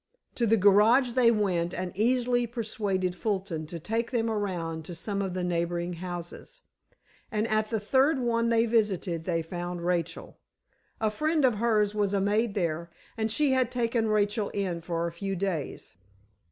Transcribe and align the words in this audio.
To 0.33 0.47
the 0.47 0.57
garage 0.57 1.11
they 1.13 1.29
went 1.29 1.75
and 1.75 1.91
easily 1.95 2.47
persuaded 2.47 3.15
Fulton 3.15 3.67
to 3.67 3.77
take 3.79 4.09
them 4.09 4.31
around 4.31 4.83
to 4.85 4.95
some 4.95 5.21
of 5.21 5.35
the 5.35 5.43
neighboring 5.43 5.93
houses. 5.93 6.63
And 7.31 7.47
at 7.47 7.69
the 7.69 7.79
third 7.79 8.17
one 8.17 8.49
they 8.49 8.65
visited 8.65 9.25
they 9.25 9.43
found 9.43 9.85
Rachel. 9.85 10.39
A 10.99 11.11
friend 11.11 11.45
of 11.45 11.57
hers 11.57 11.93
was 11.93 12.15
a 12.15 12.19
maid 12.19 12.55
there, 12.55 12.89
and 13.15 13.31
she 13.31 13.51
had 13.51 13.69
taken 13.69 14.07
Rachel 14.07 14.49
in 14.55 14.81
for 14.81 15.05
a 15.05 15.11
few 15.11 15.35
days. 15.35 15.93